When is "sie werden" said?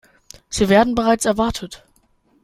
0.49-0.95